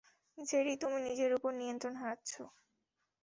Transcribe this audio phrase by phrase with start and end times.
[0.37, 2.43] JD, তুমি নিজের উপরে নিয়ন্ত্রণ হারাচ্ছো।